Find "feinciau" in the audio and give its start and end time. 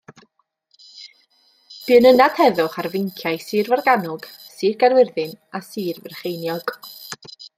2.95-3.37